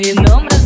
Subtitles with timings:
[0.00, 0.59] вином.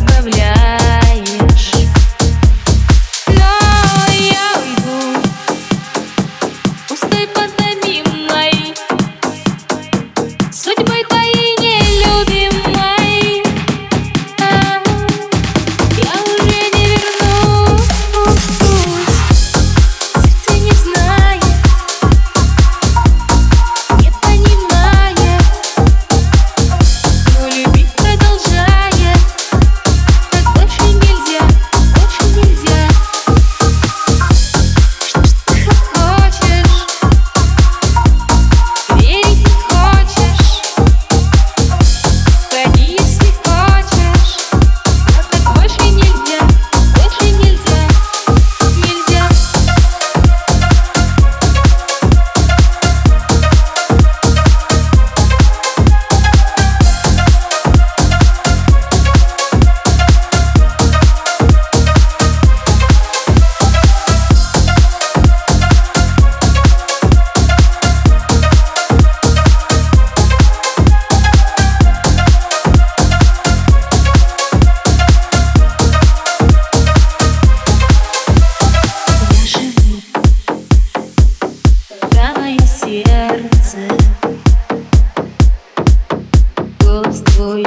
[87.15, 87.65] Москвой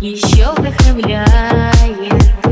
[0.00, 2.45] Еще вдохновляет.